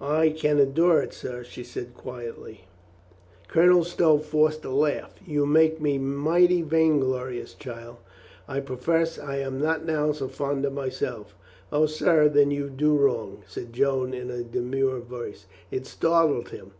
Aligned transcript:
"I 0.00 0.28
can 0.28 0.60
endure 0.60 1.02
it, 1.02 1.12
sir," 1.12 1.42
she 1.42 1.64
said 1.64 1.92
quietly. 1.92 2.66
COLONEL 3.48 3.82
STOW 3.82 4.18
IS 4.18 4.20
AWAKED 4.20 4.30
415 4.30 4.54
Colonel 4.54 4.54
Stow 4.54 4.62
forced 4.62 4.64
a 4.64 4.70
laugh. 4.70 5.14
"You 5.26 5.44
make 5.44 5.80
me 5.80 5.98
mighty 5.98 6.62
vain 6.62 7.00
glorious, 7.00 7.52
child. 7.52 7.96
I 8.46 8.60
profess 8.60 9.18
I 9.18 9.38
am 9.38 9.58
not 9.60 9.84
now 9.84 10.12
so 10.12 10.28
fond 10.28 10.66
of 10.66 10.72
myself." 10.72 11.34
"O, 11.72 11.86
sir, 11.86 12.28
then 12.28 12.52
you 12.52 12.70
do 12.70 12.96
wrong," 12.96 13.42
said 13.48 13.72
Joan 13.72 14.14
in 14.14 14.30
a 14.30 14.44
de 14.44 14.60
mure 14.60 15.00
voice. 15.00 15.46
It 15.72 15.84
startled 15.84 16.50
him. 16.50 16.70